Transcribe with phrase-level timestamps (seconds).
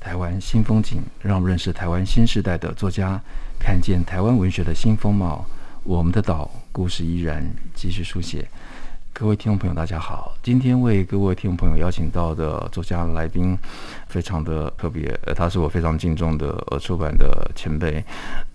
[0.00, 3.20] 台湾新风景，让我们认识台湾新时代的作家，
[3.58, 5.44] 看见台湾文学的新风貌。
[5.84, 8.48] 我们的岛故事依然继续书写。
[9.12, 10.34] 各位听众朋友，大家好。
[10.42, 13.56] 今天为各位听众朋友邀请到的作家来宾，
[14.08, 15.06] 非常的特别。
[15.26, 18.02] 呃他是我非常敬重的呃出版的前辈，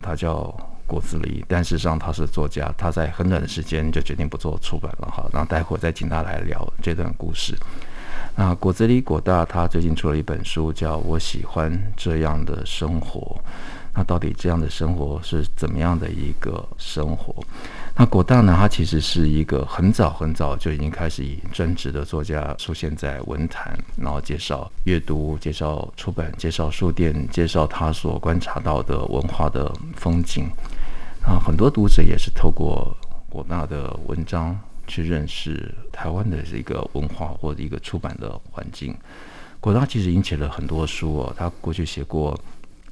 [0.02, 0.52] 他叫
[0.88, 1.44] 果子狸。
[1.48, 5.30] 但事实上他是作家，他在很短的时间就决定不做出版了哈。
[5.32, 7.56] 那待会再请他来聊这段故事。
[8.36, 13.40] 那果子狸果大，他最近出了一本书，叫我喜欢这样的生活。
[13.98, 17.34] 那到底这样的生活是怎么样的一个生活？
[17.96, 18.54] 那果大呢？
[18.60, 30.50] 他其实是一个很早很早就已经开始以专职的作家出现在文坛，然后介绍阅读、介绍出版、介绍书店、介绍他所观察到的文化的风景。
[31.26, 32.94] 啊，很多读者也是透过
[33.30, 38.96] 果大的文章去认识台湾的这个文化或者一个出版的环境。
[39.60, 42.40] 国大其实引起了很多书哦，他过去写过。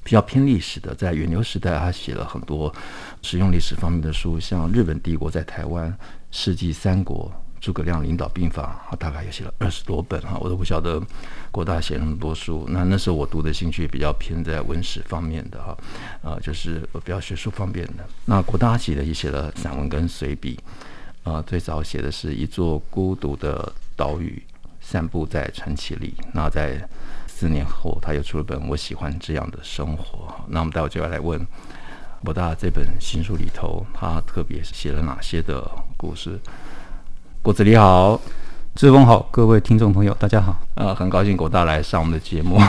[0.05, 2.69] 比较偏历史的，在远流时代，他写了很多
[3.21, 5.97] 实用历史方面的书，像日本帝国在台湾、
[6.29, 11.01] 世纪三国、诸葛亮领导兵法，他大概也写了二十多本哈，我都不晓得
[11.51, 12.65] 国大写那么多书。
[12.67, 15.77] 那那时候我读的兴趣比较偏在文史方面的哈，
[16.21, 18.05] 呃，就是比较学术方面的。
[18.25, 20.59] 那国大写的也写了散文跟随笔，
[21.23, 24.43] 啊，最早写的是一座孤独的岛屿，
[24.81, 26.13] 散布在传奇里。
[26.33, 26.87] 那在
[27.27, 30.27] 四年后，他又出了本《我喜欢这样的生活》。
[30.47, 31.39] 那我们待会就要来问
[32.23, 35.65] 博大这本新书里头，他特别写了哪些的
[35.97, 36.39] 故事？
[37.41, 38.19] 郭子你好。
[38.75, 40.59] 志峰好，各位听众朋友，大家好。
[40.73, 42.59] 呃，很高兴果大来上我们的节目。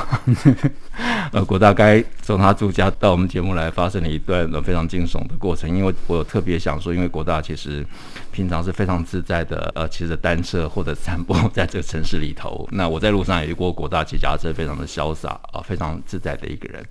[1.33, 5.69] 呃，果大该从他住家到我们节目来，发生了一段非常惊悚的过程。
[5.69, 7.85] 因为我特别想说，因为果大其实
[8.31, 12.69] 平常是非常自在的，呃，骑着单车或者散步在这个城市里头。
[12.73, 16.85] 那我在路上也遇过果大骑脚踏车，非常的潇洒啊、呃，非常自在的一个人。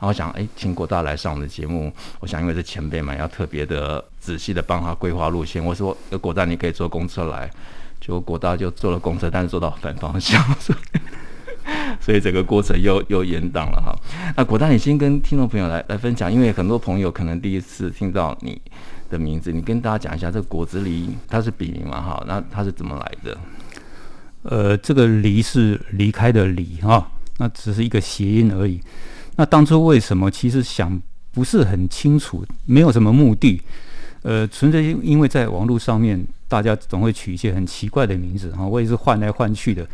[0.00, 5.64] 后想，哎，请果大来上我们的节目，我想因为是前辈嘛，要特别的仔细的帮他规划路线。
[5.64, 7.48] 我说，果大你可以坐公车来。
[8.06, 10.78] 就果大就坐了公车，但是坐到反方向，所 以
[12.00, 13.92] 所以整个过程又又延宕了哈。
[14.36, 18.60] 那果大，你先跟听众朋友来来分享，因为很多朋友可能第一次听到你
[19.10, 22.24] 的名字，你跟大家讲一下，这个果子狸它是笔名嘛哈？
[22.28, 23.36] 那它是怎么来的？
[24.44, 28.80] 呃，这个离是离开的离哈，那只是一个谐音而已。
[29.34, 30.30] 那当初为什么？
[30.30, 31.02] 其实想
[31.32, 33.60] 不是很清楚，没有什么目的。
[34.22, 36.24] 呃，纯粹因为在网络上面。
[36.48, 39.86] 大家总会取一些很奇怪的名字哈，我也是换来换去的。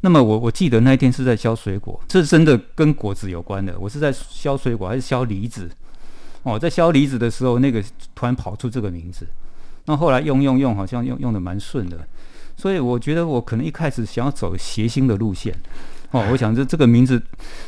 [0.00, 3.78] 那么我我记得那一天是在削水果，这是真的跟果子有关的。
[3.78, 5.70] 我是在削水果还是削梨子？
[6.42, 7.82] 哦，在削梨子的时候，那个
[8.14, 9.26] 突然跑出这个名字。
[9.86, 12.06] 那后来用用用，好像用用的蛮顺的。
[12.56, 15.54] 所以我觉得我可能一开始想要走谐星的路线。
[16.10, 17.22] 哦，我想这这个名字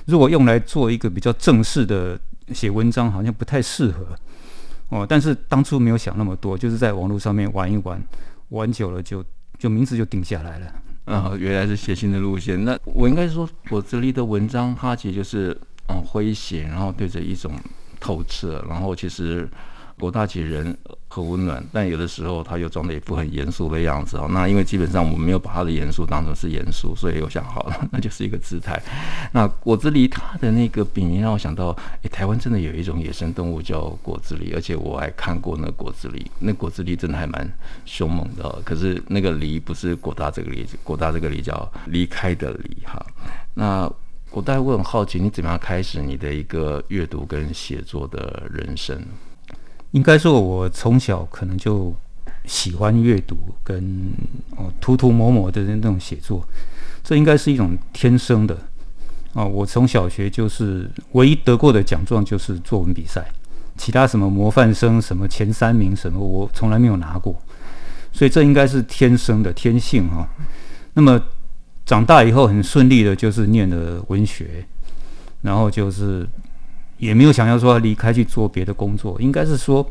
[0.05, 2.19] 如果用来做一个比较正式的
[2.53, 4.07] 写文章，好像不太适合。
[4.89, 8.03] 哦，但是当初没有想那么多，就是在网络上面玩一玩，
[8.51, 9.25] 玩久了就
[9.59, 10.67] 就名字就定下来了。
[11.07, 12.65] 啊、嗯，原来是写信的路线。
[12.65, 15.57] 那我应该说，我这里的文章，它其实就是
[15.89, 17.53] 嗯诙谐，然后对着一种
[18.01, 19.49] 透彻，然后其实。
[19.99, 20.77] 果大其实人
[21.09, 24.27] 很温暖，但有的时候他又装的一副很严肃的样子哦。
[24.31, 28.79] 那因为基本上我们没有把他的严肃当成是严肃，所以我想好了， 那就是一个姿态。
[29.33, 31.69] 那果子狸它的那个笔名让我想到，
[32.03, 37.51] 诶，台湾真的有一种野生动物叫果子狸，而且我还看过那果子狸，那果子狸真的还蛮
[37.87, 38.61] 凶猛的哦。
[38.65, 43.05] 可是那个狸不是果大这个狸，果大这个狸叫离开的离哈。
[43.55, 43.91] 那
[44.29, 49.03] 果大我很好奇，你怎么样开始你的一个阅读跟写作的人生？
[49.93, 51.95] 应该说，我从小可能就
[52.45, 54.13] 喜欢阅读跟
[54.57, 56.47] 哦涂涂抹抹的那种写作，
[57.03, 58.55] 这应该是一种天生的
[59.33, 59.47] 啊、哦。
[59.47, 63.25] 我从小学就是唯一得过的奖状就是作文比赛，
[63.77, 67.35] 其他什么模范生、什么前三名什么，我从来没有拿过，
[68.13, 70.27] 所以这应该是天生的天性哈、哦。
[70.95, 71.19] 那么
[71.87, 74.67] 长大以后很顺利的，就是念了文学，
[75.43, 76.29] 然后就是。
[76.99, 79.87] 也没有想要说要离开去做别的工作，应该是说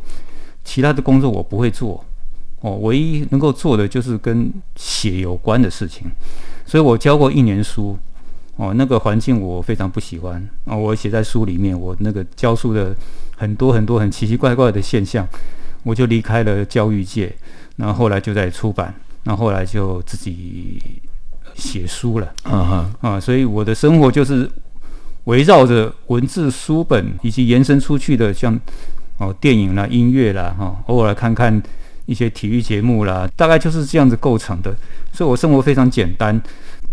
[0.63, 2.03] 其他的工作我不会做
[2.61, 6.07] 哦，唯一能够做的就是跟写有关的事情。
[6.65, 7.95] 所以我教过一年书，
[8.55, 10.75] 哦，那个环境我非常不喜欢哦。
[10.75, 12.95] 我写在书里面，我那个教书的
[13.37, 15.27] 很多很多很奇奇怪怪的现象，
[15.83, 17.31] 我就离开了教育界，
[17.75, 18.91] 然后后来就在出版，
[19.23, 20.81] 然后后来就自己
[21.53, 22.33] 写书了。
[22.45, 24.49] 嗯哼啊，所以我的生活就是
[25.25, 28.59] 围绕着文字书本以及延伸出去的，像
[29.19, 31.61] 哦电影啦、音乐啦，哈，偶尔看看
[32.05, 34.75] 一些体育节目啦，大概就是这样子构成的。
[35.11, 36.41] 所以我生活非常简单。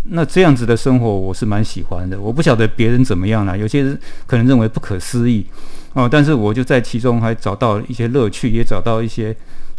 [0.05, 3.97] 那这样子的生活我是蛮喜欢的，我不晓得别人怎么样啦，有些人
[4.27, 5.45] 可能认为不可思议
[5.93, 9.33] 哦，但是我就在其中还找到一些乐趣，也找到一些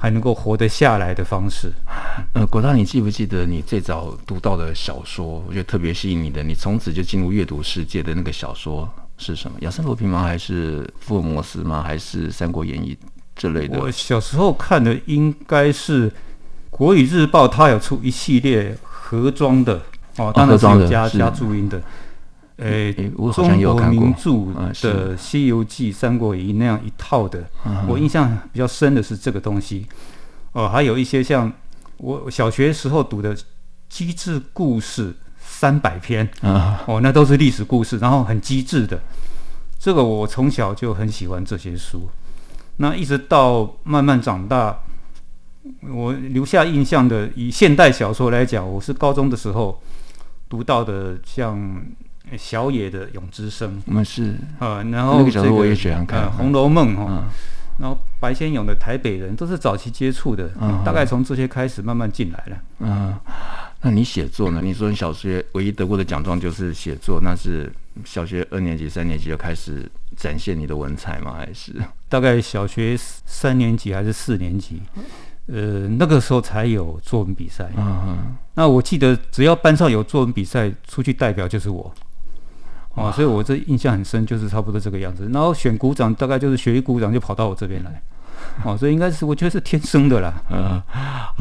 [0.05, 1.73] 还能够活得下来的方式。
[2.35, 5.43] 呃，国大，你记不记得你最早读到的小说？
[5.49, 8.87] 我觉得特别吸引你的，你从此就进入阅读世界的那个小说
[9.17, 9.57] 是什么？
[9.61, 10.23] 亚森罗平吗？
[10.23, 11.83] 还是福尔摩斯吗？
[11.83, 12.95] 还是《三国演义》
[13.35, 13.81] 之类的？
[13.81, 16.11] 我小时候看的应该是
[16.69, 19.81] 《国语日报》，它有出一系列盒装的。
[20.19, 21.81] 哦，当然是有加加注音的，
[22.59, 22.93] 诶，
[23.33, 24.31] 中国名著
[24.81, 27.45] 的《西游记》《三国演义》那样一套的，
[27.89, 29.87] 我印象比较深的是这个东西。
[30.53, 31.53] 哦，还有一些像
[31.97, 33.35] 我小学时候读的
[33.89, 39.01] 《机智故事三百篇》，啊哦，那都是历史故事，然后很机智的。
[39.77, 42.09] 这个我从小就很喜欢这些书，
[42.77, 44.79] 那一直到慢慢长大，
[45.93, 49.83] 我留下印象的，以现代小说来讲，我是高中的时候。
[50.47, 51.59] 读到的像
[52.37, 57.25] 小野的《永之声》，我们是啊，然后这个我也喜欢看《红楼梦》哈，
[57.79, 60.51] 然后白先勇的《台北人》都是早期接触的，
[60.85, 62.57] 大概从这些开始慢慢进来了。
[62.81, 63.17] 嗯，
[63.83, 64.61] 那你写作呢？
[64.63, 67.71] 你说你小学唯一得过的奖状就是写作，那是
[68.05, 71.35] 小学二年级、三年级就开始展现你的文采吗？
[71.39, 71.73] 还是
[72.09, 74.83] 大概小学三年级还是四年级？
[75.47, 77.71] 呃，那个时候才有作文比赛。
[77.77, 78.37] 嗯嗯。
[78.55, 81.95] 那我记得，只要班上有作文比赛，出去代表就是我。
[82.95, 85.29] 哦，所以我这印象很深，就是差不多这个样子。
[85.33, 88.03] 然后选股长，大概就是学一股长就跑到我这边来。
[88.65, 90.33] 哦，所以应该是我觉得是天生的啦。
[90.51, 90.81] 嗯，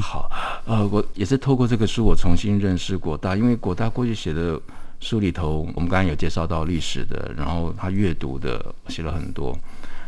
[0.01, 0.29] 好。
[0.65, 4.59] 呃，我也是透过这个书，我重新认识国大，因为国大过去写的
[4.99, 9.57] 书里头，我们刚刚有介绍到历史的，然后他阅读的写了很多，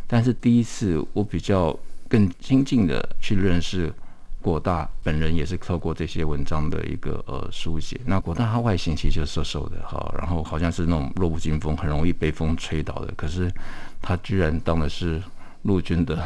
[0.07, 1.77] 但是第一次我比较。
[2.07, 3.91] 更亲近的去认识
[4.45, 7.99] 国大本人，也是透过这些文章的一个呃书写。
[8.05, 13.11] 那国大他外形其实就是瘦瘦的哈，然后好像是那种弱不禁风，很容易被风吹倒的。
[13.17, 13.51] 可是
[14.03, 15.19] 他居然当的是
[15.63, 16.23] 陆军的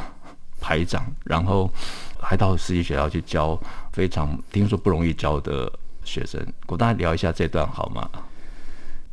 [0.59, 1.71] 排长，然后
[2.19, 3.57] 还到实习学校去教
[3.93, 5.71] 非常听说不容易教的
[6.03, 6.45] 学生。
[6.65, 8.09] 国大聊一下这段好吗？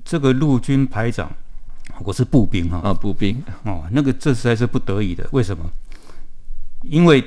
[0.05, 1.31] 这个陆军排长，
[2.01, 5.65] 我是步兵哈啊，步兵哦，那个这实在是不得已的，为什么？
[6.83, 7.25] 因为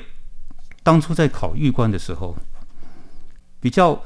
[0.82, 2.34] 当初在考预官的时候，
[3.60, 4.00] 比较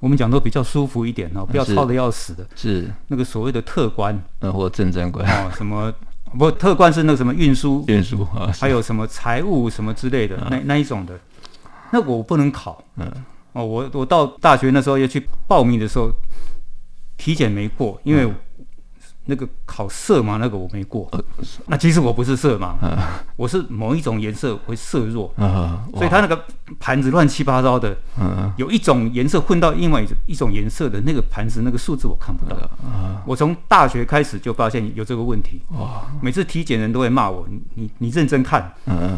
[0.00, 2.46] 我们讲都比较舒服一点哦，不要操的要死的。
[2.54, 2.90] 是。
[3.08, 5.26] 那个所谓的特官，嗯，或正正官。
[5.28, 5.92] 哦，什么
[6.38, 11.18] 不特官是那个什么运输运输啊，还有什么财务什么之类的那那一种的，
[11.90, 12.82] 那我不能考。
[12.96, 13.10] 嗯，
[13.52, 16.10] 哦，我我到大学那时候要去报名的时候，
[17.16, 18.32] 体检没过，因为。
[19.26, 21.10] 那个考色盲，那个我没过。
[21.66, 22.74] 那其实我不是色盲，
[23.36, 25.32] 我是某一种颜色会色弱，
[25.94, 26.44] 所以他那个
[26.78, 27.96] 盘子乱七八糟的。
[28.56, 32.56] 有一种颜色混到另外一种颜色的那个盘子，那个数字我看不到。
[33.24, 35.60] 我从大学开始就发现有这个问题。
[36.20, 38.72] 每次体检人都会骂我，你你认真看。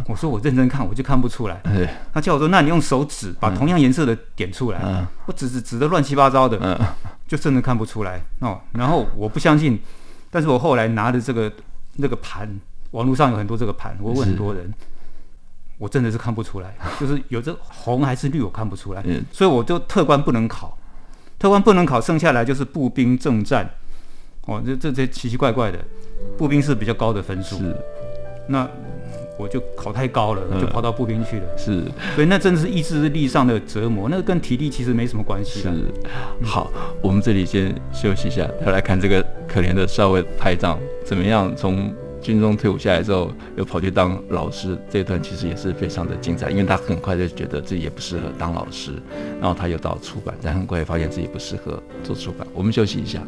[0.09, 1.61] 我说我认真看，我就看不出来。
[2.13, 5.07] 他叫我说，那你用手指把同样颜色的点出来。
[5.27, 6.81] 我指指指的乱七八糟的。
[7.26, 9.78] 就真的看不出来哦，然后我不相信，
[10.30, 11.52] 但是我后来拿着这个
[11.97, 12.49] 那个盘，
[12.92, 14.73] 网络上有很多这个盘，我问很多人，
[15.78, 20.78] 我真的是看不出来，就是有这红还是绿，我看不出来，嗯、所以我就特官不能考，
[21.38, 23.68] 特官不能考，剩下来就是步兵正战，
[24.42, 25.85] 哦，这这这奇奇怪怪的，
[26.38, 27.76] 步兵是比较高的分数，是。
[28.49, 28.68] 那。
[29.37, 31.45] 我就考太高了，就跑到步兵去了。
[31.52, 31.83] 嗯、是，
[32.14, 35.61] 所以那真的是意志力上的折磨，那个跟体力其实没什么关系。
[35.61, 35.71] 是，
[36.43, 36.71] 好，
[37.02, 44.76] 我们这里先休息一下，再来看这个可怜的少尉排长怎么样从军中退伍下来之后，又跑去当老师。
[44.90, 48.93] 这一段其实也是非常的精彩，因为他很快就觉得自己也不适合当老师，
[49.40, 52.47] 然后他又到出版，但很快发现自己不适合做出版。
[52.52, 53.21] 我们休息一下。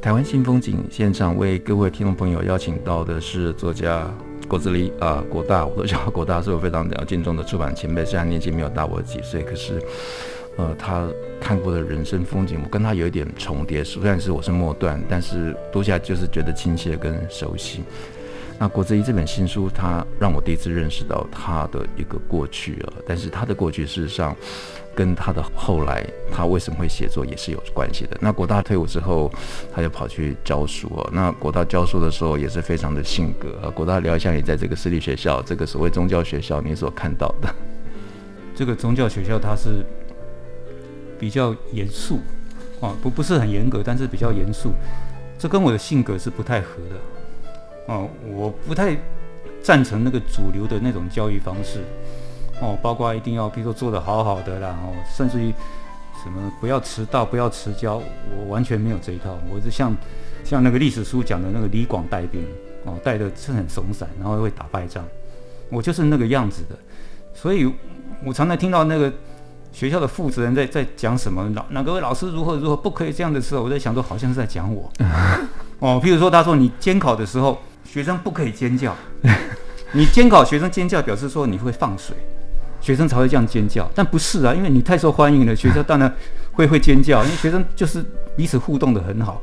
[0.00, 4.10] 台湾新风景现场为各位听众朋友邀请到的是作家
[4.48, 9.78] 国子狸啊，郭大，我都叫郭大，是我非常敬重的出版前辈，虽然年纪没有大我几岁，可是
[10.56, 11.06] 呃，他
[11.38, 17.84] 看过的人生风景，我跟他有一点重叠，虽然是我是末段，但是读起来就是觉得亲切跟熟悉。
[18.60, 24.36] 那国子监这本新书，他让我第一次认识到他的一个过去啊，但是他的过去事实上
[24.94, 28.18] 跟他的后来，他为什么会写作也是有关系的。
[28.20, 29.32] 那国大退伍之后，
[29.74, 31.08] 他就跑去教书啊。
[31.10, 33.70] 那国大教书的时候也是非常的性格啊。
[33.70, 37.48] 国大聊一下也在这个私立学校，这个所谓宗教学校，你所看到的。
[38.54, 39.82] 这个宗教学校它是
[41.18, 42.20] 比较严肃
[42.78, 44.74] 啊，不不是很严格，但是比较严肃。
[45.38, 46.96] 这跟我的性格是不太合的。
[47.86, 48.96] 哦，我不太
[49.62, 51.84] 赞成那个主流的那种教育方式，
[52.60, 55.52] 哦，包括一定要，比如说做得好好的啦，哦，甚至于
[56.22, 59.36] 什么不要迟到，不要迟交，我完全没有这一套。
[59.52, 59.94] 我是像
[60.44, 62.42] 像那个历史书讲的那个李广带兵，
[62.84, 65.04] 哦，带的是很松散，然后会打败仗，
[65.68, 66.76] 我就是那个样子的。
[67.34, 67.70] 所以
[68.24, 69.12] 我常常听到那个
[69.72, 74.90] 学校的负责人在在讲什么老哪个位老师如何如何不可以这样的时候，我在想说好像是在讲我，
[75.80, 77.58] 哦，譬如说他说你监考的时候。
[77.92, 78.94] 学生不可以尖叫，
[79.90, 82.14] 你监考学生尖叫，表示说你会放水，
[82.80, 83.90] 学生才会这样尖叫。
[83.92, 86.14] 但不是啊，因为你太受欢迎了，学生当然
[86.52, 88.04] 会会尖叫，因为学生就是
[88.36, 89.42] 彼此互动的很好。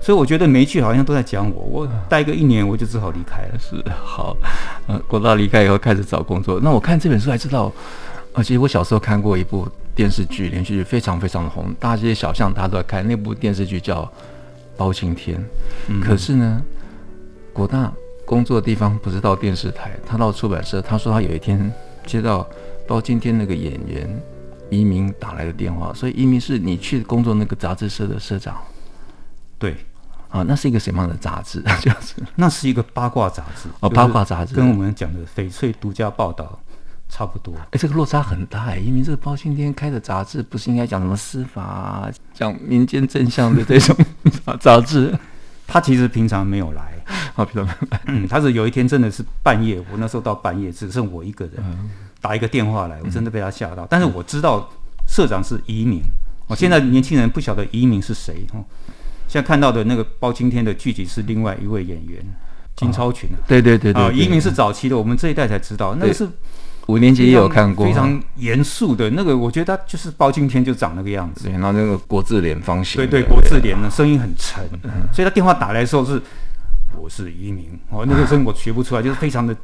[0.00, 1.62] 所以我觉得每一句好像都在讲我。
[1.62, 3.58] 我待个一年，我就只好离开了。
[3.60, 4.36] 是好，
[4.88, 6.58] 呃，国大离开以后开始找工作。
[6.60, 7.72] 那我看这本书才知道，
[8.32, 13.06] 而且我小时候看过一部电视剧，连续剧非常非常的红，大街小巷大家都在看。
[13.06, 14.02] 那部电视剧叫
[14.76, 15.38] 《包青天》，
[15.86, 16.60] 嗯，可是呢。
[17.54, 17.90] 国大
[18.26, 20.82] 工作的地方不是到电视台，他到出版社。
[20.82, 21.72] 他说他有一天
[22.04, 22.46] 接到
[22.86, 24.22] 包青天那个演员
[24.70, 28.56] 移民打来的电话，所以移民是你去工作那个杂志社的社长。
[29.58, 29.76] 对，
[30.30, 31.62] 啊，那是一个什么样的杂志？
[31.80, 36.58] 就是那是一个八卦杂志哦，八卦杂志跟我们讲的翡翠独家报道
[37.08, 37.54] 差不多。
[37.70, 43.96] 哎，这个落差很大哎，因为这个包青天开的杂志不是应该讲什么司法、啊、讲民间真相的这种
[44.58, 45.16] 杂志？
[45.68, 46.93] 他其实平常没有来。
[47.34, 48.00] 好，平常没有来。
[48.06, 51.54] 嗯，他是有一天真的是半夜，我那时候到半夜只剩我一个人，
[52.20, 53.86] 打一个电话来，我真的被他吓到。
[53.90, 54.68] 但是我知道
[55.06, 56.00] 社长是移民，
[56.46, 58.64] 我现在年轻人不晓得移民是谁哦。
[59.26, 62.22] 现在看到的那个包青天的剧集是另外一位演员
[62.76, 63.36] 金超群啊。
[63.48, 66.28] 对对对对，移民是早期的，我们这一代才知道，那个是
[66.86, 74.62] 五年级也有看过，非常严肃的那个，我觉得他就是包青天就长那个样子，然后那个国字脸方形，对对，国字脸呢，声音很沉，
[75.12, 76.22] 所以他电话打来的时候是。
[76.98, 79.54] 我是移民哦，那个声音我学不出来， 就是非常的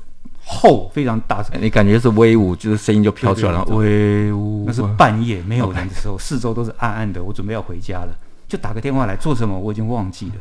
[0.44, 1.52] 厚，非常大声。
[1.60, 3.64] 你感觉是威武，就是声音就飘出来了。
[3.66, 7.22] 威武，那是半夜没有人的时候，四周都是暗暗的。
[7.22, 8.14] 我准备要回家了，
[8.48, 10.34] 就打个电话来做什么，我已经忘记了。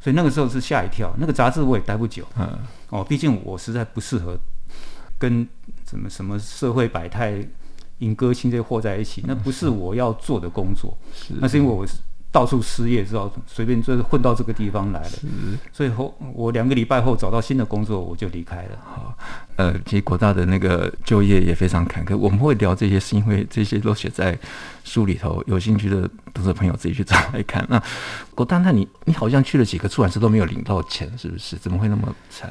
[0.00, 1.12] 所以那个时候是吓一跳。
[1.18, 2.58] 那个杂志我也待不久，嗯，
[2.90, 4.38] 哦，毕竟我实在不适合
[5.18, 5.46] 跟
[5.88, 7.44] 什么什么社会百态、
[7.98, 10.96] 演歌星这些和在一起，那不是我要做的工作。
[11.14, 11.94] 是，那是因为我是。
[12.32, 15.08] 到处失业，之后随便就是混到这个地方来了。
[15.10, 15.26] 是，
[15.70, 18.78] 所以后我两个礼拜后找到新的工作，我就离开了。
[18.82, 19.14] 好，
[19.56, 22.16] 呃，其实国大的那个就业也非常坎坷。
[22.16, 24.36] 我们会聊这些，是因为这些都写在
[24.82, 25.44] 书里头。
[25.46, 27.62] 有兴趣的读者朋友自己去找来看。
[27.68, 27.80] 那
[28.34, 31.56] 国大，那你你好像去了几个出版社都没有领到钱，是不是？
[31.56, 32.50] 怎么会那么惨？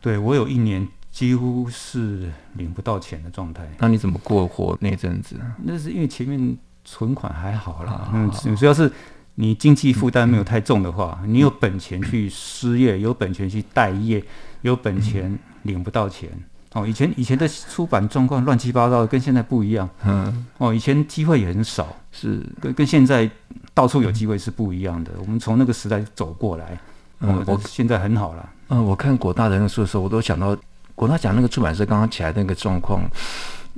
[0.00, 3.68] 对，我有一年几乎是领不到钱的状态。
[3.80, 5.34] 那你怎么过活那阵子？
[5.64, 8.08] 那是因为前面存款还好啦。
[8.14, 8.88] 嗯，主要是。
[9.36, 14.22] 你经济负担没有太重的话，你有本钱去失业，有本钱去待业，
[14.62, 16.28] 有本钱领不到钱。
[16.72, 19.88] 哦，以前以前的出版状况乱七八糟的，跟现在不一样。
[20.04, 23.30] 嗯，哦，以前机会也很少，是跟跟现在
[23.72, 25.12] 到处有机会是不一样的。
[25.20, 26.78] 我们从那个时代走过来，
[27.20, 28.50] 嗯，我现在很好了。
[28.68, 30.54] 嗯，我看国大的那个书的时候，我都想到
[30.94, 33.02] 国大讲那个出版社刚刚起来的那个状况。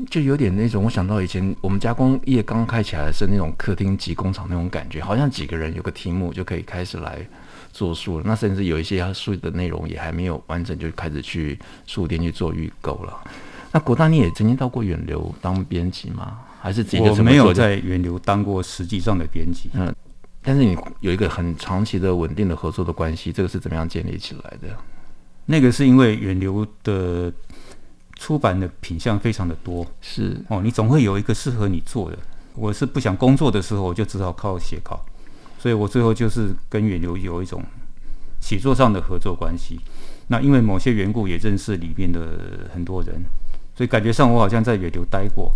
[0.09, 7.19] 就有点那种，我想到以前我们加工业刚开起来的是那种客厅及工厂那种感觉，好像几个人有个题目就可以开始来
[7.73, 8.25] 做书了。
[8.25, 13.13] 那甚至有一些书的内容也还没有完整，就开始去书店去做预购了。
[13.73, 16.39] 那国大你也曾经到过远流当编辑吗？
[16.61, 16.87] 还是？
[17.01, 19.69] 我没有在远流当过实际上的编辑。
[19.75, 19.93] 嗯，
[20.43, 24.69] 但是你有一个很长期的稳定的合作的关系，这个是怎么样建立起来的？
[25.45, 27.33] 那个是因为远流的。
[28.19, 32.19] 出版的品相非常的多，是哦，你总会有一个适合你做的。
[32.55, 35.01] 我是不想工作的时候，我就只好靠写稿，
[35.59, 37.63] 所以我最后就是跟远流有一种
[38.41, 39.79] 写作上的合作关系。
[40.27, 43.23] 那因为某些缘故，也认识里面的很多人，
[43.77, 45.55] 所以感觉上我好像在远流待过。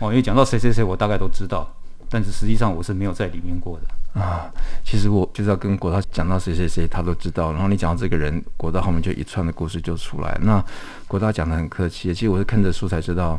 [0.00, 1.72] 哦，因为讲到谁谁谁，我大概都知道。
[2.10, 4.20] 但是实际上我是没有在里面过的。
[4.20, 4.50] 啊，
[4.84, 7.52] 其实我就是要跟国大讲到谁谁谁，他都知道。
[7.52, 10.36] 然后你讲到这个人，国大后面就一串的故事就出来。
[10.42, 10.60] 那
[11.06, 13.38] 国大讲的很客气，其实我是看着书才知道。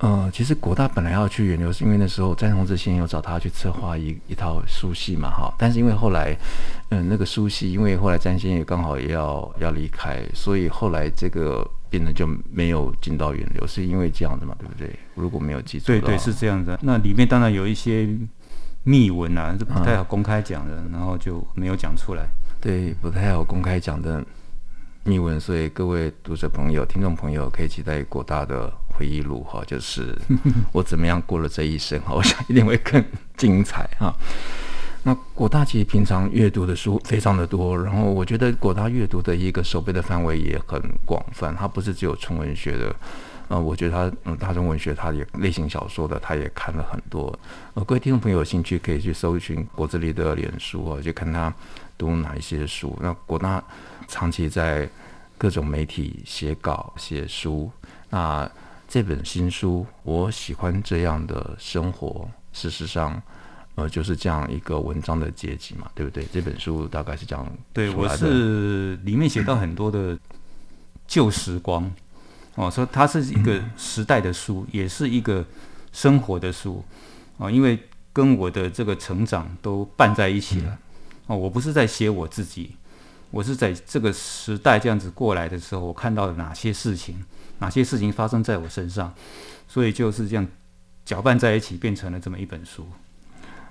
[0.00, 5.54] 呃，其实国大本来要去远流，是因为那时候詹宏志先生有找他去策划一一套书系嘛，哈。
[5.58, 6.36] 但是因为后来，
[6.88, 14.90] 嗯、呃，那个书系，因为后来詹先生也刚好也要要离开，所以后来这个变得就没有进到远流，是因为这样的嘛，对不对？
[15.14, 16.78] 如果没有记错，对对是这样的。
[16.82, 18.08] 那里面当然有一些。
[18.82, 22.26] 秘闻啊，是不太好公开讲的，嗯，然后就没有讲出来。
[22.62, 24.24] 对，不太好公开讲的
[25.04, 30.14] 秘闻，所以各位读者朋友、听众朋友可以期待国大的回忆录哈，就是
[30.72, 33.02] 我怎么样过了这一生哈， 我想一定会更
[33.34, 34.14] 精彩哈。
[35.04, 42.94] 那国大其实平常阅读的书非常的多，然后我觉得国大阅读的一个手背的范围也很广泛，它不是只有纯文学的。
[43.48, 47.36] 啊、呃，我觉得他嗯，大众文学他也类型小说的，他也看了很多。
[47.72, 51.52] 呃，各位听众朋友有兴趣可以去搜寻国子里的脸书啊，就看他
[51.96, 52.96] 读哪一些书。
[53.00, 53.60] 那国大
[54.06, 54.88] 长期在
[55.38, 57.70] 各种媒体写稿写书。
[58.10, 58.48] 那
[58.90, 62.28] 这本新书，我喜欢这样的生活。
[62.52, 63.22] 事实上，
[63.76, 66.26] 呃，就是这样一个文章的结集嘛，对不对？
[66.32, 67.46] 这本书大概是这样。
[67.72, 70.18] 对，我是里面写到很多的
[71.06, 71.88] 旧时光。
[72.56, 75.44] 哦，说它是一个时代的书，也是一个
[75.92, 76.84] 生活的书，
[77.36, 77.78] 哦，因为
[78.12, 80.76] 跟我的这个成长都伴在一起了。
[81.28, 82.74] 哦，我不是在写我自己，
[83.30, 87.24] 我是在这个时代这样子过来的时候，我看到了哪些事情，
[87.60, 89.14] 哪些事情发生在我身上，
[89.68, 90.46] 所以就是这样
[91.04, 92.86] 搅拌在一起，变成了这么一本书。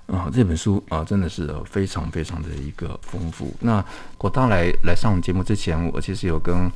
[0.06, 3.54] 啊，这本书啊，真的是非常非常的一个丰富。
[3.60, 3.84] 那
[4.16, 6.70] 国大来来上节目之前，我其实有跟。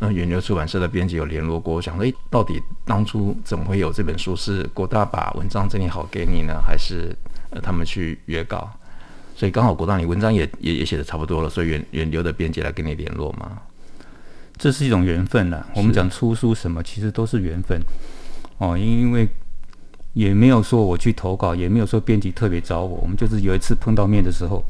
[0.00, 4.34] 嗯，远流出版社的编辑有联络过，我想说，诶，到底当初怎么会有这本书？
[4.34, 7.16] 是国大把文章整理好给你呢，还是
[7.50, 8.68] 呃他们去约稿？
[9.36, 13.56] 所以刚好国大你文章也也也写的差不多了，所以远远流的编辑来跟你联络吗？
[14.56, 15.64] 这是一种缘分呐。
[15.74, 17.80] 我们讲出书什么，其实都是缘分
[18.58, 19.28] 哦，因为
[20.12, 24.64] 也没有说我去投稿，也没有说编辑特别找我，我们就是有一次碰到面的时候，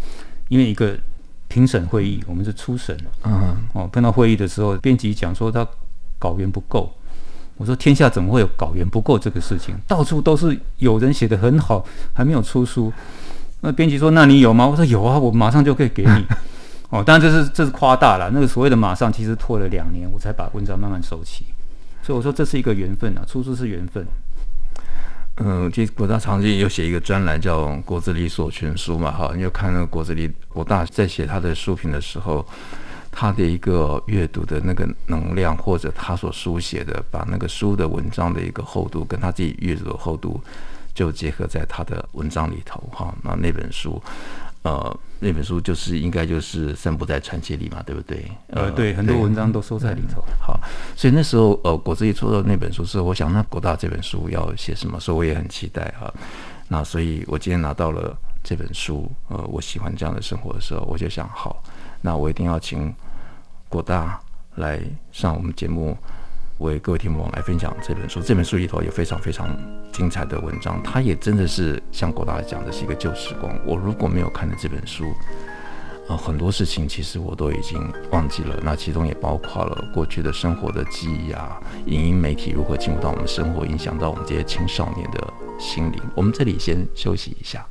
[0.48, 0.96] 因为一个。
[1.46, 2.96] 评审会议，我们是初审。
[3.22, 5.64] 嗯，哦，碰到会议的时候，编辑讲说他
[6.18, 6.90] 稿源不够。
[7.58, 9.76] 我说天下怎么会有稿源不够这个事情？
[9.86, 12.92] 到处都是有人写的很好，还没有出书。
[13.60, 16.26] 那编辑说：“那你有吗？”我说：“有啊，我马上就可以给你。”
[16.94, 18.30] 哦，当然这是这是夸大了。
[18.32, 21.44] 那个所谓的马上，其实拖了两年，我才把文章慢慢收齐。
[22.04, 24.06] 所以我说这是一个缘分啊，出书是缘分。
[25.38, 32.46] 嗯，其实国大长期有写一个专栏叫《国子监所全书》嘛，哈，你就看那个国子监国大在写他的书评的时候，
[33.10, 40.40] 他的一个阅读的那个能量，或者他所书写的，把那个书的文章的一个厚度跟他自己阅读的厚度，
[40.94, 44.00] 就结合在他的文章里头，哈，那那本书。
[44.64, 48.24] 呃，那本书就是应该就是散布在传记里嘛，对不对？
[48.48, 50.24] 呃，对，很多文章都收在里头。
[50.40, 50.58] 好，
[50.96, 56.12] 所以那时候呃，果子监出的那本书是，我想那国大这本书要写什么，所以我也很期待哈。
[56.66, 61.62] 那所以我今天拿到了这本书，呃，我喜欢这样的生活的时候，我就想，好，
[62.00, 62.90] 那我一定要请
[63.68, 64.18] 国大
[64.54, 64.80] 来
[65.12, 65.94] 上我们节目。
[66.58, 69.56] 为各位听众来分享这本书，这本书里头有非常非常
[69.92, 73.52] 精彩的文章，它也真的是像国大讲的是一个旧时光。
[73.66, 75.12] 我如果没有看的这本书，
[76.08, 77.80] 呃，很多事情其实我都已经
[78.12, 78.56] 忘记了。
[78.62, 86.00] 那其中也包括了过去的生活的记忆啊，影音媒体如何进入到我们生活，影响到我们这些青少年的心灵。
[86.14, 87.66] 我们这里先休息一下。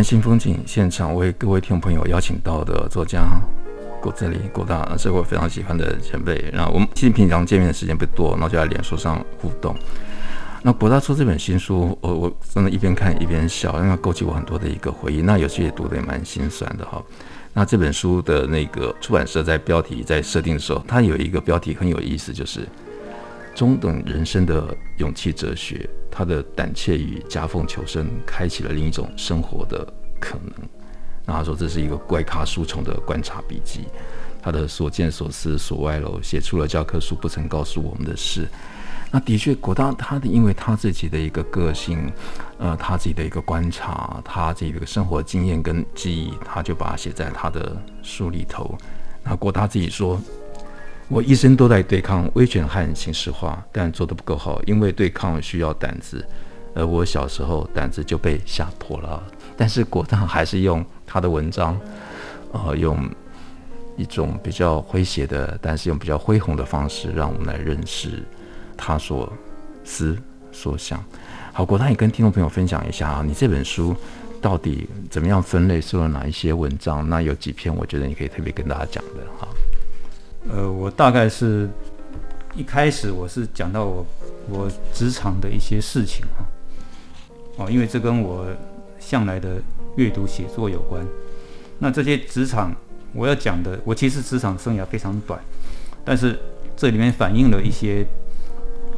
[0.00, 3.20] 新风景现场为各位听众朋友邀请到的作家
[4.00, 6.48] 国子监国大，是我非常喜欢的前辈。
[6.52, 9.74] 然后我们其实平常见面的时间不多，然后就在脸书上互动。
[10.62, 15.20] 那国大出这本新书，我我真的一边看一边笑，因为勾起我很多的一个回忆。
[15.20, 17.02] 那有些也读得也蛮心酸的哈。
[17.52, 22.60] 那这本书的那个出版社在标题在设定的时候，它有一个标题很有意思，就是
[23.54, 25.88] 中等人生的勇气哲学。
[26.14, 29.84] 他的胆怯与夹缝求生，开启了另一种生活的
[30.20, 30.52] 可能。
[31.24, 33.86] 那他说这是一个怪咖书虫的观察笔记，
[34.42, 38.46] 他的所见所思所歪楼，写出了教科书不曾告诉我们的事。
[39.10, 42.10] 那的确，国大他的因为他自己的一个个性，
[42.58, 48.76] 呃，他自己的一个观察，他自己的一个生活经验跟记忆，他就把它写在他的书里头。
[49.22, 50.20] 那国大自己说，
[51.12, 56.26] 我一生都在对抗威权和形式化，但做得不够好，因为对抗需要胆子，
[56.74, 59.22] 而我小时候胆子就被吓破了。
[59.54, 61.78] 但是国大还是用他的文章，
[62.52, 62.98] 呃，用
[63.98, 68.22] 一种比较诙谐的，但是用比较恢宏的方式，让我们来认识
[68.74, 69.30] 他所
[69.84, 70.16] 思
[70.50, 70.98] 所想。
[71.52, 73.94] 好，国大也跟听众朋友分享一下啊，你这本书
[74.40, 77.06] 到底怎么样分类，收了哪一些文章？
[77.06, 79.46] 那有几篇我觉得你可以特别跟大家讲的哈。
[80.50, 81.68] 呃，我大概是
[82.54, 84.06] 一开始我是讲到我
[84.48, 88.46] 我职场的一些事情哈，哦，因为这跟我。
[89.04, 89.60] 向来的
[89.96, 91.04] 阅读写作有关，
[91.80, 92.72] 那这些职场
[93.12, 95.38] 我要讲的，我其实职场生涯非常短，
[96.04, 96.38] 但是
[96.76, 98.06] 这里面反映了一些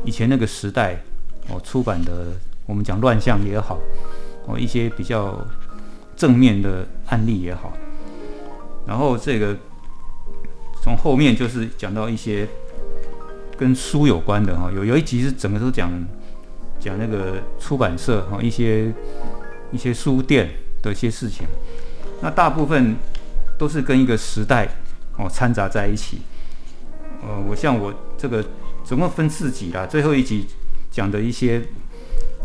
[0.05, 1.03] 以前那个时代
[1.49, 2.27] 哦出版的，
[2.67, 3.81] 我们讲乱象也好，
[4.47, 5.43] 哦一些比较
[6.15, 7.73] 正面的案例也好，
[8.87, 9.57] 然后这个
[10.85, 12.47] 从后面就是讲到一些
[13.57, 15.91] 跟书有关的哈，有有一集是整个都讲
[16.79, 18.93] 讲那个出版社哈一些。
[19.73, 20.49] 一些书店
[20.83, 21.45] 的一些事情，
[22.23, 22.95] 那大部分
[23.59, 24.69] 都是跟一个时代
[25.17, 26.19] 哦掺杂在一起。
[27.21, 28.45] 呃，我像我这个
[28.85, 30.47] 总共分四集啦，最后一集
[30.93, 31.61] 讲的一些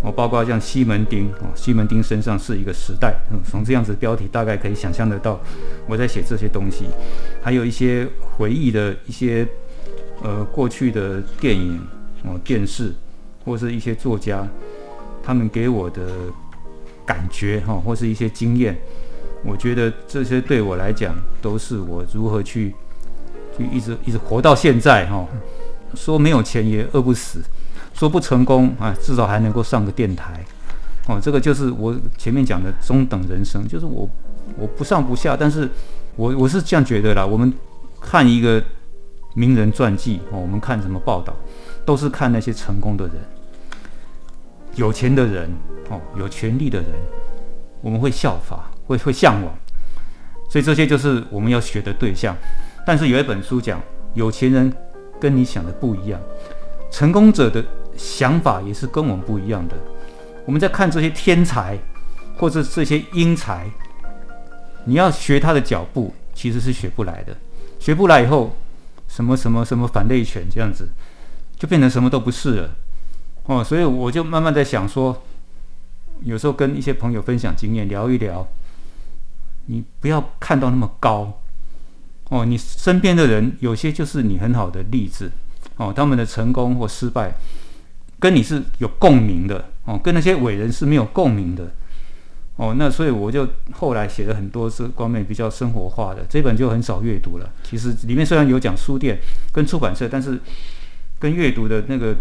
[0.01, 5.39] 哦，包括像西门町哦，西门町身上是一个时代，嗯，从这样子标题大概可以想象得到
[5.87, 6.85] 我在写这些东西，
[7.41, 8.07] 还有一些
[8.37, 9.47] 回忆的一些
[10.23, 11.79] 呃过去的电影
[12.23, 12.93] 哦、电视
[13.45, 14.47] 或是一些作家
[15.23, 16.07] 他们给我的。
[17.05, 18.79] 感觉哈，或是一些经验，
[19.43, 22.75] 我觉得这些对我来讲都是我如何去，
[23.57, 25.27] 就一直一直活到现在哈。
[25.95, 27.41] 说没有钱也饿不死，
[27.99, 30.41] 说不成功啊，至少还能够上个电台，
[31.09, 34.09] 哦，这个就是我前面讲的中等人生，就是我
[34.57, 35.69] 我不上不下，但是
[36.15, 37.25] 我我是这样觉得啦。
[37.25, 37.53] 我们
[37.99, 38.63] 看一个
[39.33, 41.35] 名人传记哦，我们看什么报道，
[41.85, 43.15] 都是看那些成功的人，
[44.75, 45.49] 有钱的人。
[45.91, 46.87] 哦，有权力的人，
[47.81, 49.51] 我们会效法，会会向往，
[50.47, 52.37] 所以这些就是我们要学的对象。
[52.85, 53.81] 但是有一本书讲，
[54.13, 54.71] 有钱人
[55.19, 56.21] 跟你想的不一样，
[56.91, 57.65] 成功者的
[57.99, 59.75] 想法也是跟我们不一样的。
[60.45, 61.77] 我们在看这些天才
[62.37, 63.69] 或者这些英才，
[64.85, 67.35] 你要学他的脚步，其实是学不来的。
[67.79, 68.55] 学不来以后，
[69.09, 70.89] 什么什么什么反类犬这样子，
[71.57, 72.69] 就变成什么都不是了。
[73.43, 75.21] 哦，所以我就慢慢在想说。
[76.21, 78.45] 有时候跟一些朋友分享经验，聊一聊，
[79.67, 81.39] 你不要看到那么高
[82.27, 82.43] 哦。
[82.43, 85.31] 你身边的人有些就是你很好的例子
[85.77, 87.31] 哦，他们的成功或失败
[88.19, 91.71] 跟你是有共鸣的哦，跟那些伟人是没有共鸣的
[92.57, 92.75] 哦。
[92.77, 97.49] 那所以我就后来写了很多是方面比较生活化的，这本就很少阅读了。
[97.63, 99.17] 其实里面虽然有讲书店
[99.53, 100.39] 跟出版社，但是
[101.17, 102.15] 跟阅读的那个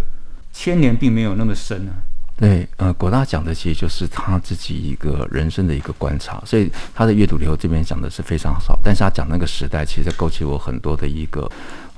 [0.52, 1.92] 牵连并没有那么深啊。
[2.36, 11.50] 对，呃，国大讲的其实就是他自己一个人生的一个观察，所以他的阅读里头这边讲的是非常少，但是他讲那个时代，其实勾起我很多的一个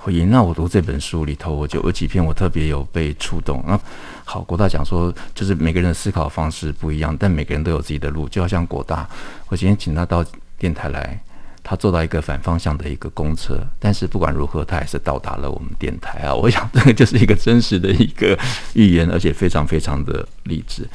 [0.02, 0.24] 回忆。
[0.24, 3.62] 那我读这本书里头，我就有几篇我特别有被触动。
[3.66, 3.78] 那
[4.24, 9.08] 好，国大讲说，就是每个人的思考方式不一样，但每个人都有自己的路，就好像国大，
[9.48, 10.24] 我今天请他到
[10.58, 11.20] 电台来。
[11.62, 16.34] 他坐到一个反方向的一个公车，但是不管如何，他还是到达了我们电台啊！
[16.34, 18.36] 我想这个就是一个真实的一个
[18.72, 20.88] 寓言，而且非常非常的励志。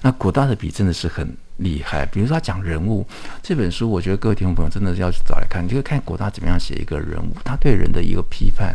[0.00, 3.06] 那国大的笔真的是很厉害，比如说他讲人物
[3.42, 8.74] 这本书，我觉得各位听众朋友真的是要去找来看，你就会看国大怎么样写一个人物，他对人的一个批判，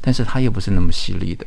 [0.00, 1.46] 但是他又不是那么犀利的，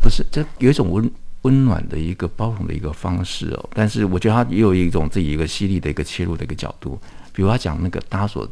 [0.00, 1.10] 不是，这有一种温
[1.42, 3.70] 温暖的一个包容的一个方式哦。
[3.74, 7.00] 但是我觉得他也有一种自己一个犀利的一个切入的一个角度，
[7.32, 8.48] 比如他讲那个大家所。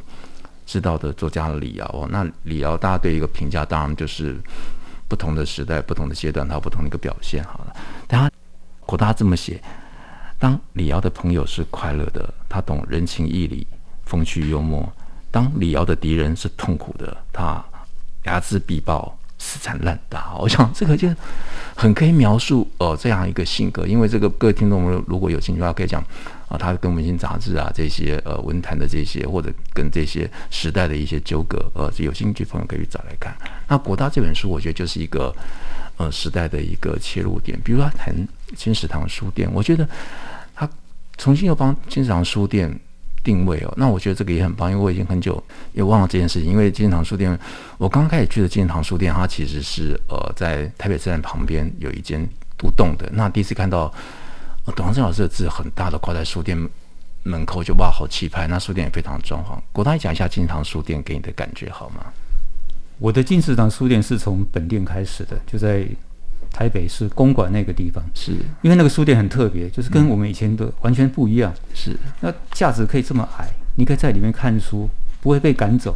[0.70, 4.37] 知道的作家李敖哦，那李敖大家对一个评价，当然就是
[5.09, 7.42] 不同的时代、不同的阶段，他有不同的一个表现。
[7.44, 7.74] 好了，
[8.07, 8.31] 但他
[8.85, 9.59] 国大这么写：
[10.38, 13.66] 当李敖的朋友是快乐的，他懂人情义理、
[14.05, 14.83] 风趣幽默；
[15.31, 17.64] 当李敖的敌人是痛苦的，他
[18.24, 20.37] 睚眦必报、死缠烂打。
[20.38, 21.09] 我想这个就
[21.74, 23.87] 很可以描述哦、呃、这样一个性格。
[23.87, 26.03] 因为这个各位听众如果有兴趣的话，可以讲。
[26.48, 33.37] 啊，他跟文心杂志啊这些呃文坛的这些，或者跟这些时代的一些纠葛，呃，有兴趣朋友可以找来看。
[33.68, 35.31] 那国大这本书，我觉得就是一个
[35.98, 37.61] 呃时代的一个切入点。
[37.62, 38.14] 比如说他谈
[38.57, 39.87] 金石堂书店，我觉得
[41.18, 42.72] 重新又帮金石堂书店
[43.22, 43.74] 定位哦。
[43.76, 46.50] 那我觉得这个也很棒，因为我已经很久也忘了这件事情。
[46.50, 47.38] 因为金石堂书店，
[47.76, 52.26] 我刚开始去的金石堂书店，它其实是呃在台北车站旁边有一间
[52.57, 53.11] 独栋的。
[53.12, 53.92] 那第一次看到
[54.64, 56.57] 呃董长生老师的字很大的挂在书店
[57.24, 58.46] 门口，就哇，好气派。
[58.46, 59.59] 那书店也非常装潢。
[59.72, 62.07] 国大，你讲一下金石堂书店给你的感觉好吗？
[62.98, 65.85] 我的金石堂书店是从本店开始的，就在。
[66.59, 71.55] 台北市公馆那个地方，是因为那个书店很特别，就是跟我们以前的完全不一样。
[71.73, 74.90] 是，那架子可以这么矮，你可以在里面看书，
[75.21, 75.94] 不会被赶走。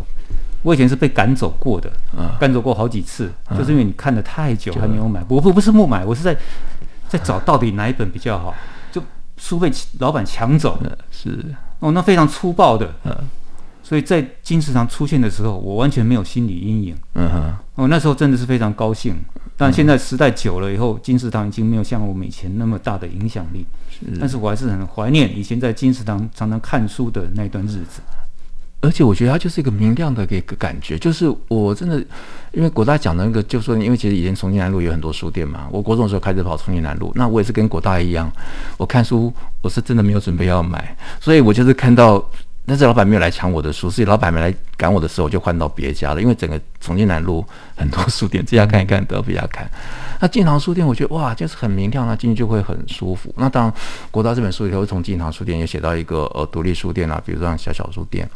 [0.62, 5.20] 我以前是被赶走过的，啊，赶走过好几次，啊，就是因为你看的太久还没有买。
[5.26, 6.36] 我不不是不买，我是在
[7.08, 8.54] 在找到底哪一本比较好，
[8.92, 9.02] 就
[9.36, 10.80] 书被老板抢走。
[11.10, 11.44] 是
[11.80, 12.94] 哦，那非常粗暴的。
[13.82, 16.96] 所以在金石堂出现的时候，我完全没有心理阴影。
[17.14, 19.16] 嗯哼，我那时候真的是非常高兴。
[19.62, 23.64] 但现在时代久了以后，金石堂已经没有像我们以前那么大的影响力。
[23.90, 28.02] 是，但是我还是很怀念以前在金石堂常常看书的那段日子。
[28.80, 32.04] 而且我觉得它就是一个明亮的一个感觉，就是我真的，
[32.50, 38.28] 因为国大讲的那个，就说因为其实以前重庆南路有很多书店嘛，我国中的时候开始跑重庆南路，那我也是跟国大一样，
[38.76, 42.28] 我看书我是真的没有准备要买，所以我就是看到。
[42.64, 46.22] 但是老板没有来抢我的书，所以老板没来赶我的时候，我就换到别家了。
[46.22, 47.44] 因为整个重庆南路
[47.76, 49.68] 很多书店，这家看一看，都要别家看。
[50.20, 53.34] 那金堂书店，我觉得哇，就是很明亮，那进去就会很舒服。
[53.36, 53.74] 那当然，
[54.12, 58.28] 国大这本书里头，从金堂书店也写到一个呃独立书店啊，比如说像小小书店。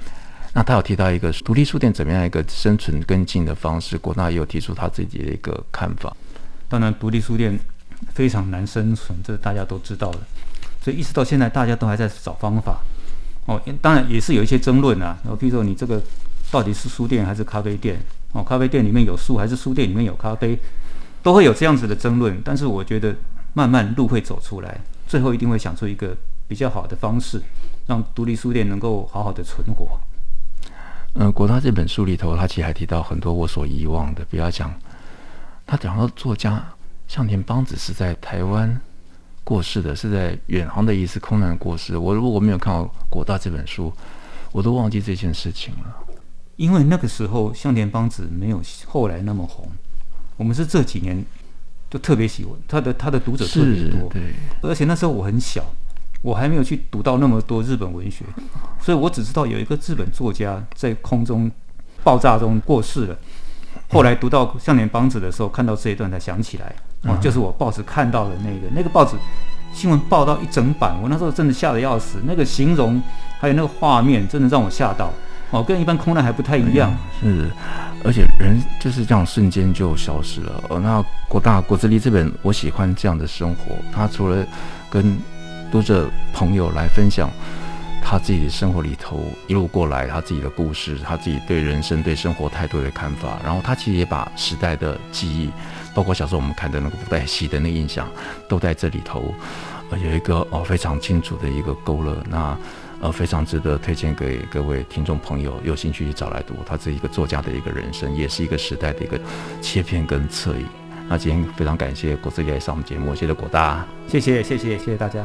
[0.53, 6.15] 那他有提到一个独立书店怎么样一个生存跟进的方式，国大也有提出他自己的一个看法。
[6.69, 7.57] 当然，独立书店
[8.13, 10.19] 非常难生存，这大家都知道的。
[10.83, 12.81] 所以一直到现在，大家都还在找方法。
[13.47, 15.17] 哦，当然也是有一些争论啊。
[15.25, 16.03] 然后，譬如说，你这个
[16.51, 17.99] 到底是书店还是咖啡店？
[18.33, 20.59] 哦，咖啡店里面有书，还是书店里面有咖啡，
[21.23, 22.41] 都会有这样子的争论。
[22.45, 23.15] 但是，我觉得
[23.55, 27.41] 慢慢路会走出来，最后一定会想出一个比较好的方式，
[27.87, 29.99] 让独立书店能够好好的存活。
[31.15, 34.75] 嗯，国大这本书里头，他其实还提到很多我所遗忘的，比方讲，
[35.65, 36.63] 他讲到作家
[37.07, 38.81] 向田邦子是在台湾。
[39.47, 41.97] 过世的是在远航的一次空难过世。
[41.97, 43.93] 我如果没有看到国大这本书，
[44.51, 45.97] 我都忘记这件事情了。
[46.57, 49.71] 因为那个时候向田邦子没有后来那么红，
[50.37, 51.25] 我们是这几年
[51.89, 54.09] 就特别喜欢他的，他的读者特别多。
[54.09, 55.65] 对，而且那时候我很小，
[56.23, 58.25] 我还没有去读到那么多日本文学，
[58.81, 61.49] 所以我只知道有一个日本作家在空中
[62.03, 63.17] 爆炸中过世了。
[63.91, 66.75] 后来读到向田邦子的时候，看到这一段才想起来。
[67.07, 69.17] 哦，就是我报纸看到的那个，那个报纸
[69.73, 72.21] 新闻报道一整版，我那时候真的吓得要死。
[72.25, 73.03] 那个形容
[73.39, 75.13] 还有那个画面，真的让我吓到。
[75.51, 76.93] 哦，跟一般空难还不太一样。
[77.21, 77.49] 是，
[78.03, 80.61] 而且人就是这样瞬间就消失了。
[80.69, 83.77] 哦，那国大国之力这本，我喜欢这样的生活。
[83.93, 84.45] 他除了
[84.91, 85.17] 跟
[85.71, 87.31] 读者朋友来分享
[88.03, 95.51] 他自己的生活里头一路过来他自己的故事，他自己对人生对生活态度的看法，然后他其实也把时代的记忆。
[95.97, 98.07] 包括小时候我们看的那个布袋戏的那个印象，
[98.47, 99.35] 都在这里头，
[99.89, 102.55] 呃，有一个哦非常清楚的一个勾勒，那
[103.01, 106.55] 呃非常值得推荐给各位听众朋友，有兴趣去找来读。
[106.67, 109.19] 他是一个作家的一个人生，也是一个时代的一个
[109.63, 110.67] 切片跟侧影。
[111.09, 115.25] 那今天非常感谢国之力上我们节目，谢谢国大，谢谢谢谢谢谢大家。